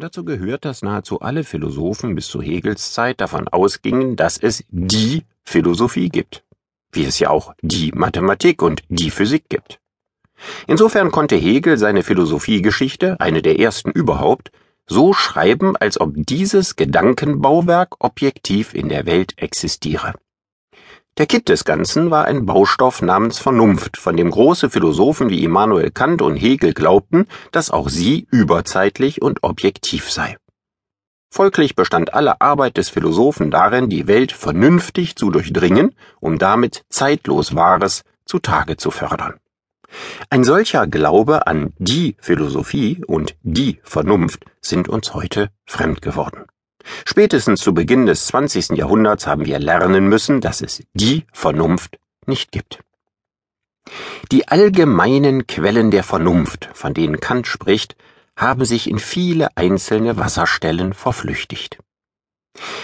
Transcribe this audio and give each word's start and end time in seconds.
Dazu 0.00 0.24
gehört, 0.24 0.64
dass 0.64 0.82
nahezu 0.82 1.20
alle 1.20 1.42
Philosophen 1.42 2.14
bis 2.14 2.28
zu 2.28 2.40
Hegels 2.40 2.92
Zeit 2.92 3.20
davon 3.20 3.48
ausgingen, 3.48 4.14
dass 4.14 4.38
es 4.38 4.62
die 4.68 5.24
Philosophie 5.42 6.08
gibt, 6.08 6.44
wie 6.92 7.04
es 7.04 7.18
ja 7.18 7.30
auch 7.30 7.52
die 7.62 7.90
Mathematik 7.90 8.62
und 8.62 8.82
die 8.88 9.10
Physik 9.10 9.48
gibt. 9.48 9.80
Insofern 10.68 11.10
konnte 11.10 11.34
Hegel 11.34 11.78
seine 11.78 12.04
Philosophiegeschichte, 12.04 13.18
eine 13.18 13.42
der 13.42 13.58
ersten 13.58 13.90
überhaupt, 13.90 14.52
so 14.86 15.12
schreiben, 15.12 15.76
als 15.76 16.00
ob 16.00 16.12
dieses 16.14 16.76
Gedankenbauwerk 16.76 17.96
objektiv 17.98 18.74
in 18.74 18.88
der 18.88 19.04
Welt 19.04 19.34
existiere. 19.36 20.14
Der 21.18 21.26
Kitt 21.26 21.48
des 21.48 21.64
Ganzen 21.64 22.12
war 22.12 22.26
ein 22.26 22.46
Baustoff 22.46 23.02
namens 23.02 23.40
Vernunft, 23.40 23.96
von 23.96 24.16
dem 24.16 24.30
große 24.30 24.70
Philosophen 24.70 25.30
wie 25.30 25.42
Immanuel 25.42 25.90
Kant 25.90 26.22
und 26.22 26.36
Hegel 26.36 26.74
glaubten, 26.74 27.26
dass 27.50 27.72
auch 27.72 27.88
sie 27.88 28.28
überzeitlich 28.30 29.20
und 29.20 29.42
objektiv 29.42 30.12
sei. 30.12 30.36
Folglich 31.28 31.74
bestand 31.74 32.14
alle 32.14 32.40
Arbeit 32.40 32.76
des 32.76 32.88
Philosophen 32.88 33.50
darin, 33.50 33.90
die 33.90 34.06
Welt 34.06 34.30
vernünftig 34.30 35.16
zu 35.16 35.32
durchdringen, 35.32 35.96
um 36.20 36.38
damit 36.38 36.84
zeitlos 36.88 37.56
Wahres 37.56 38.04
zutage 38.24 38.76
zu 38.76 38.92
fördern. 38.92 39.34
Ein 40.30 40.44
solcher 40.44 40.86
Glaube 40.86 41.48
an 41.48 41.72
die 41.78 42.16
Philosophie 42.20 43.02
und 43.06 43.34
die 43.42 43.80
Vernunft 43.82 44.44
sind 44.60 44.88
uns 44.88 45.14
heute 45.14 45.50
fremd 45.66 46.00
geworden. 46.00 46.44
Spätestens 47.04 47.60
zu 47.60 47.74
Beginn 47.74 48.06
des 48.06 48.26
20. 48.26 48.70
Jahrhunderts 48.70 49.26
haben 49.26 49.44
wir 49.46 49.58
lernen 49.58 50.08
müssen, 50.08 50.40
dass 50.40 50.60
es 50.60 50.82
die 50.94 51.24
Vernunft 51.32 51.98
nicht 52.26 52.52
gibt. 52.52 52.80
Die 54.32 54.48
allgemeinen 54.48 55.46
Quellen 55.46 55.90
der 55.90 56.04
Vernunft, 56.04 56.68
von 56.74 56.94
denen 56.94 57.20
Kant 57.20 57.46
spricht, 57.46 57.96
haben 58.36 58.64
sich 58.64 58.88
in 58.88 58.98
viele 58.98 59.48
einzelne 59.56 60.16
Wasserstellen 60.16 60.92
verflüchtigt. 60.92 61.78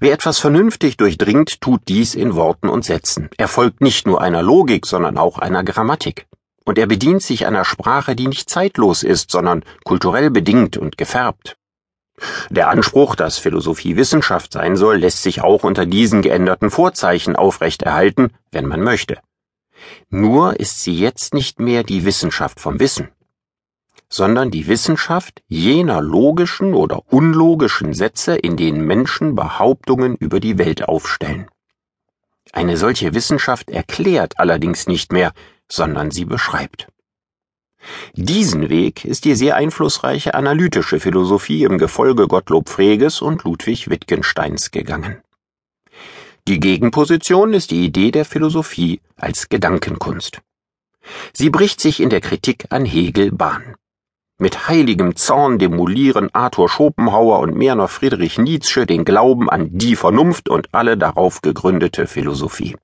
Wer 0.00 0.12
etwas 0.12 0.38
vernünftig 0.38 0.96
durchdringt, 0.96 1.60
tut 1.60 1.82
dies 1.88 2.14
in 2.14 2.34
Worten 2.34 2.68
und 2.68 2.84
Sätzen. 2.84 3.28
Er 3.36 3.48
folgt 3.48 3.80
nicht 3.80 4.06
nur 4.06 4.20
einer 4.20 4.42
Logik, 4.42 4.86
sondern 4.86 5.18
auch 5.18 5.38
einer 5.38 5.62
Grammatik. 5.62 6.26
Und 6.64 6.78
er 6.78 6.86
bedient 6.86 7.22
sich 7.22 7.46
einer 7.46 7.64
Sprache, 7.64 8.16
die 8.16 8.28
nicht 8.28 8.50
zeitlos 8.50 9.02
ist, 9.02 9.30
sondern 9.30 9.64
kulturell 9.84 10.30
bedingt 10.30 10.76
und 10.76 10.98
gefärbt. 10.98 11.57
Der 12.50 12.68
Anspruch, 12.68 13.14
dass 13.14 13.38
Philosophie 13.38 13.96
Wissenschaft 13.96 14.52
sein 14.52 14.76
soll, 14.76 14.98
lässt 14.98 15.22
sich 15.22 15.42
auch 15.42 15.64
unter 15.64 15.86
diesen 15.86 16.22
geänderten 16.22 16.70
Vorzeichen 16.70 17.36
aufrechterhalten, 17.36 18.32
wenn 18.50 18.66
man 18.66 18.82
möchte. 18.82 19.18
Nur 20.10 20.58
ist 20.58 20.82
sie 20.82 20.94
jetzt 20.94 21.34
nicht 21.34 21.60
mehr 21.60 21.84
die 21.84 22.04
Wissenschaft 22.04 22.60
vom 22.60 22.80
Wissen, 22.80 23.08
sondern 24.08 24.50
die 24.50 24.66
Wissenschaft 24.66 25.42
jener 25.46 26.00
logischen 26.00 26.74
oder 26.74 27.02
unlogischen 27.12 27.92
Sätze, 27.92 28.36
in 28.36 28.56
denen 28.56 28.80
Menschen 28.86 29.34
Behauptungen 29.34 30.16
über 30.16 30.40
die 30.40 30.58
Welt 30.58 30.88
aufstellen. 30.88 31.48
Eine 32.52 32.76
solche 32.76 33.14
Wissenschaft 33.14 33.70
erklärt 33.70 34.38
allerdings 34.38 34.86
nicht 34.86 35.12
mehr, 35.12 35.32
sondern 35.70 36.10
sie 36.10 36.24
beschreibt. 36.24 36.88
Diesen 38.14 38.68
Weg 38.68 39.04
ist 39.04 39.24
die 39.24 39.34
sehr 39.34 39.56
einflussreiche 39.56 40.34
analytische 40.34 41.00
Philosophie 41.00 41.64
im 41.64 41.78
Gefolge 41.78 42.26
Gottlob 42.26 42.68
Freges 42.68 43.22
und 43.22 43.44
Ludwig 43.44 43.88
Wittgensteins 43.88 44.70
gegangen. 44.70 45.22
Die 46.48 46.60
Gegenposition 46.60 47.52
ist 47.52 47.70
die 47.70 47.84
Idee 47.84 48.10
der 48.10 48.24
Philosophie 48.24 49.00
als 49.16 49.48
Gedankenkunst. 49.48 50.40
Sie 51.32 51.50
bricht 51.50 51.80
sich 51.80 52.00
in 52.00 52.10
der 52.10 52.20
Kritik 52.20 52.66
an 52.70 52.84
Hegel 52.84 53.32
Bahn. 53.32 53.74
Mit 54.38 54.68
heiligem 54.68 55.16
Zorn 55.16 55.58
demolieren 55.58 56.30
Arthur 56.32 56.68
Schopenhauer 56.68 57.40
und 57.40 57.56
mehr 57.56 57.74
noch 57.74 57.90
Friedrich 57.90 58.38
Nietzsche 58.38 58.86
den 58.86 59.04
Glauben 59.04 59.50
an 59.50 59.68
die 59.76 59.96
Vernunft 59.96 60.48
und 60.48 60.68
alle 60.72 60.96
darauf 60.96 61.42
gegründete 61.42 62.06
Philosophie. 62.06 62.76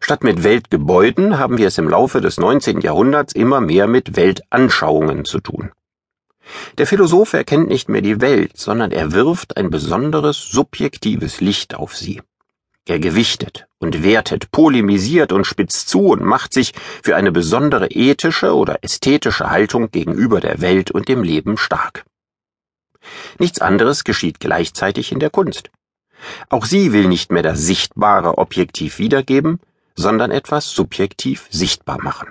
Statt 0.00 0.24
mit 0.24 0.42
Weltgebäuden 0.44 1.38
haben 1.38 1.58
wir 1.58 1.68
es 1.68 1.78
im 1.78 1.88
Laufe 1.88 2.20
des 2.20 2.38
19. 2.38 2.80
Jahrhunderts 2.80 3.32
immer 3.32 3.60
mehr 3.60 3.86
mit 3.86 4.16
Weltanschauungen 4.16 5.24
zu 5.24 5.40
tun. 5.40 5.70
Der 6.78 6.86
Philosoph 6.86 7.34
erkennt 7.34 7.68
nicht 7.68 7.88
mehr 7.88 8.00
die 8.00 8.20
Welt, 8.20 8.56
sondern 8.56 8.90
er 8.90 9.12
wirft 9.12 9.56
ein 9.56 9.70
besonderes 9.70 10.38
subjektives 10.38 11.40
Licht 11.40 11.74
auf 11.74 11.96
sie. 11.96 12.22
Er 12.86 12.98
gewichtet 12.98 13.66
und 13.78 14.02
wertet, 14.02 14.50
polemisiert 14.50 15.32
und 15.32 15.46
spitzt 15.46 15.90
zu 15.90 16.06
und 16.06 16.22
macht 16.22 16.54
sich 16.54 16.72
für 17.02 17.16
eine 17.16 17.32
besondere 17.32 17.88
ethische 17.88 18.54
oder 18.54 18.82
ästhetische 18.82 19.50
Haltung 19.50 19.90
gegenüber 19.90 20.40
der 20.40 20.62
Welt 20.62 20.90
und 20.90 21.08
dem 21.08 21.22
Leben 21.22 21.58
stark. 21.58 22.06
Nichts 23.38 23.60
anderes 23.60 24.04
geschieht 24.04 24.40
gleichzeitig 24.40 25.12
in 25.12 25.20
der 25.20 25.30
Kunst. 25.30 25.70
Auch 26.48 26.64
sie 26.64 26.92
will 26.92 27.08
nicht 27.08 27.32
mehr 27.32 27.42
das 27.42 27.60
Sichtbare 27.60 28.38
objektiv 28.38 28.98
wiedergeben, 28.98 29.60
sondern 29.96 30.30
etwas 30.30 30.70
subjektiv 30.70 31.46
sichtbar 31.50 32.02
machen. 32.02 32.28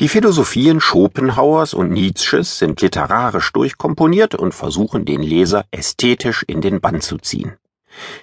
Die 0.00 0.08
Philosophien 0.08 0.80
Schopenhauers 0.80 1.72
und 1.72 1.92
Nietzsches 1.92 2.58
sind 2.58 2.80
literarisch 2.80 3.52
durchkomponiert 3.52 4.34
und 4.34 4.52
versuchen 4.52 5.04
den 5.04 5.22
Leser 5.22 5.66
ästhetisch 5.70 6.42
in 6.42 6.60
den 6.60 6.80
Bann 6.80 7.00
zu 7.00 7.16
ziehen. 7.18 7.56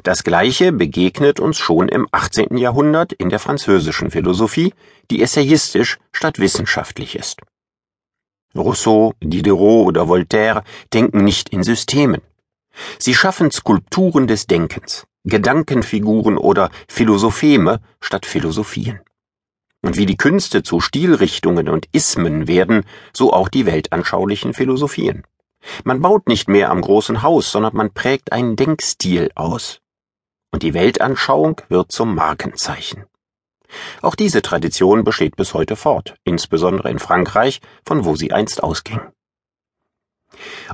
Das 0.04 0.24
Gleiche 0.24 0.74
begegnet 0.74 1.40
uns 1.40 1.58
schon 1.58 1.88
im 1.88 2.08
18. 2.12 2.58
Jahrhundert 2.58 3.14
in 3.14 3.30
der 3.30 3.40
französischen 3.40 4.12
Philosophie, 4.12 4.74
die 5.10 5.22
essayistisch 5.22 5.98
statt 6.12 6.40
wissenschaftlich 6.40 7.16
ist. 7.16 7.42
Rousseau, 8.54 9.14
Diderot 9.22 9.88
oder 9.88 10.10
Voltaire 10.10 10.64
denken 10.94 11.24
nicht 11.24 11.50
in 11.50 11.64
Systemen. 11.64 12.22
Sie 13.00 13.14
schaffen 13.14 13.52
Skulpturen 13.52 14.28
des 14.28 14.48
Denkens, 14.48 15.06
Gedankenfiguren 15.24 16.38
oder 16.38 16.70
Philosopheme 16.88 17.82
statt 18.00 18.26
Philosophien. 18.26 19.00
Und 19.82 19.98
wie 19.98 20.06
die 20.06 20.18
Künste 20.18 20.64
zu 20.64 20.80
Stilrichtungen 20.80 21.68
und 21.68 21.88
Ismen 21.92 22.48
werden, 22.48 22.84
so 23.14 23.34
auch 23.34 23.50
die 23.50 23.66
weltanschaulichen 23.66 24.54
Philosophien. 24.54 25.24
Man 25.84 26.02
baut 26.02 26.28
nicht 26.28 26.48
mehr 26.50 26.70
am 26.70 26.82
großen 26.82 27.22
Haus, 27.22 27.52
sondern 27.52 27.76
man 27.76 27.94
prägt 27.94 28.32
einen 28.32 28.56
Denkstil 28.56 29.32
aus. 29.36 29.80
Und 30.52 30.64
die 30.64 30.74
Weltanschauung 30.74 31.62
wird 31.70 31.92
zum 31.92 32.14
Markenzeichen. 32.14 33.06
Auch 34.02 34.16
diese 34.16 34.42
Tradition 34.42 35.04
besteht 35.04 35.36
bis 35.36 35.54
heute 35.54 35.76
fort, 35.76 36.16
insbesondere 36.24 36.90
in 36.90 37.00
Frankreich, 37.00 37.62
von 37.86 38.06
wo 38.06 38.16
sie 38.16 38.34
einst 38.34 38.64
ausging. 38.64 39.00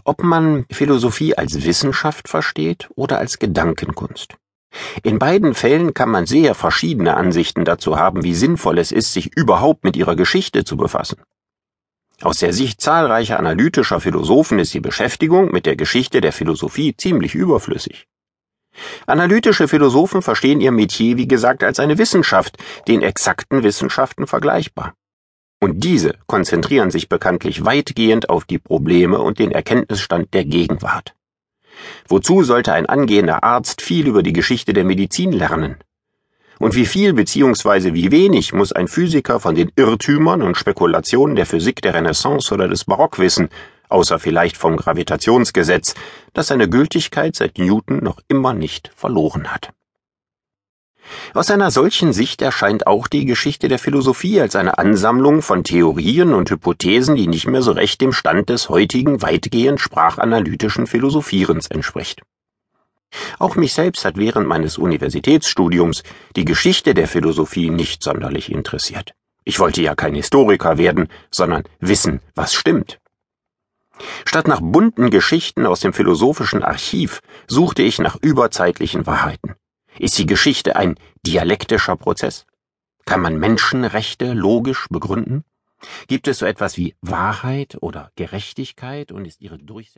Ob 0.04 0.24
man 0.24 0.66
Philosophie 0.72 1.36
als 1.36 1.66
Wissenschaft 1.66 2.28
versteht 2.28 2.90
oder 2.96 3.18
als 3.18 3.40
Gedankenkunst. 3.40 4.36
In 5.04 5.20
beiden 5.20 5.54
Fällen 5.54 5.94
kann 5.94 6.10
man 6.10 6.26
sehr 6.26 6.54
verschiedene 6.56 7.16
Ansichten 7.16 7.66
dazu 7.66 7.98
haben, 7.98 8.24
wie 8.24 8.36
sinnvoll 8.36 8.78
es 8.78 8.92
ist, 8.92 9.14
sich 9.14 9.36
überhaupt 9.36 9.84
mit 9.84 9.96
ihrer 9.96 10.16
Geschichte 10.16 10.64
zu 10.64 10.78
befassen. 10.78 11.22
Aus 12.22 12.40
der 12.40 12.52
Sicht 12.52 12.82
zahlreicher 12.82 13.38
analytischer 13.38 14.00
Philosophen 14.00 14.60
ist 14.60 14.74
die 14.74 14.80
Beschäftigung 14.80 15.52
mit 15.52 15.66
der 15.66 15.76
Geschichte 15.76 16.20
der 16.20 16.34
Philosophie 16.34 16.96
ziemlich 16.98 17.36
überflüssig. 17.36 18.08
Analytische 19.06 19.68
Philosophen 19.68 20.22
verstehen 20.22 20.62
ihr 20.62 20.72
Metier, 20.72 21.18
wie 21.18 21.28
gesagt, 21.28 21.64
als 21.64 21.80
eine 21.80 21.98
Wissenschaft, 21.98 22.58
den 22.88 23.02
exakten 23.02 23.64
Wissenschaften 23.64 24.28
vergleichbar. 24.28 24.94
Und 25.60 25.84
diese 25.84 26.14
konzentrieren 26.28 26.92
sich 26.92 27.10
bekanntlich 27.10 27.66
weitgehend 27.66 28.30
auf 28.30 28.46
die 28.46 28.60
Probleme 28.60 29.20
und 29.20 29.40
den 29.40 29.52
Erkenntnisstand 29.52 30.34
der 30.34 30.46
Gegenwart. 30.46 31.16
Wozu 32.08 32.44
sollte 32.44 32.74
ein 32.74 32.86
angehender 32.86 33.44
Arzt 33.44 33.82
viel 33.82 34.08
über 34.08 34.24
die 34.24 34.34
Geschichte 34.34 34.74
der 34.74 34.84
Medizin 34.84 35.32
lernen? 35.32 35.78
Und 36.60 36.76
wie 36.76 36.86
viel 36.86 37.14
bzw. 37.14 37.94
wie 37.94 38.12
wenig 38.12 38.54
muss 38.54 38.72
ein 38.72 38.88
Physiker 38.88 39.40
von 39.40 39.56
den 39.56 39.72
Irrtümern 39.76 40.42
und 40.42 40.58
Spekulationen 40.58 41.36
der 41.36 41.46
Physik 41.46 41.82
der 41.82 41.94
Renaissance 41.94 42.52
oder 42.54 42.68
des 42.68 42.86
Barock 42.86 43.20
wissen, 43.20 43.50
außer 43.90 44.20
vielleicht 44.20 44.58
vom 44.58 44.76
Gravitationsgesetz, 44.76 45.94
das 46.34 46.48
seine 46.48 46.68
Gültigkeit 46.68 47.36
seit 47.36 47.58
Newton 47.58 48.04
noch 48.04 48.20
immer 48.28 48.54
nicht 48.54 48.92
verloren 48.96 49.54
hat. 49.54 49.72
Aus 51.34 51.52
einer 51.52 51.72
solchen 51.72 52.14
Sicht 52.14 52.42
erscheint 52.42 52.88
auch 52.88 53.08
die 53.08 53.26
Geschichte 53.26 53.68
der 53.68 53.80
Philosophie 53.80 54.42
als 54.42 54.56
eine 54.56 54.78
Ansammlung 54.78 55.42
von 55.42 55.64
Theorien 55.64 56.34
und 56.34 56.50
Hypothesen, 56.50 57.16
die 57.16 57.28
nicht 57.28 57.48
mehr 57.48 57.62
so 57.62 57.72
recht 57.72 58.02
dem 58.02 58.14
Stand 58.14 58.50
des 58.50 58.70
heutigen 58.70 59.22
weitgehend 59.22 59.80
sprachanalytischen 59.80 60.88
Philosophierens 60.88 61.68
entspricht. 61.68 62.22
Auch 63.40 63.56
mich 63.56 63.74
selbst 63.74 64.04
hat 64.06 64.18
während 64.18 64.48
meines 64.48 64.78
Universitätsstudiums 64.78 66.04
die 66.36 66.46
Geschichte 66.46 66.94
der 66.94 67.08
Philosophie 67.08 67.70
nicht 67.70 68.04
sonderlich 68.04 68.52
interessiert. 68.52 69.14
Ich 69.44 69.60
wollte 69.60 69.82
ja 69.82 69.96
kein 69.96 70.14
Historiker 70.14 70.78
werden, 70.78 71.08
sondern 71.32 71.64
wissen, 71.80 72.20
was 72.36 72.54
stimmt. 72.54 73.00
Statt 74.26 74.48
nach 74.48 74.60
bunten 74.62 75.10
Geschichten 75.10 75.66
aus 75.66 75.80
dem 75.80 75.94
philosophischen 75.94 76.64
Archiv 76.64 77.22
suchte 77.48 77.82
ich 77.82 78.00
nach 78.00 78.18
überzeitlichen 78.22 79.08
Wahrheiten. 79.08 79.56
Ist 80.00 80.18
die 80.18 80.26
Geschichte 80.26 80.76
ein 80.76 80.96
dialektischer 81.26 81.96
Prozess? 81.96 82.46
Kann 83.06 83.22
man 83.22 83.38
Menschenrechte 83.38 84.34
logisch 84.34 84.88
begründen? 84.90 85.44
Gibt 86.08 86.28
es 86.28 86.40
so 86.40 86.46
etwas 86.46 86.78
wie 86.78 86.96
Wahrheit 87.02 87.78
oder 87.82 88.12
Gerechtigkeit 88.16 89.12
und 89.12 89.26
ist 89.26 89.42
ihre 89.42 89.58
Durchsetzung 89.58 89.96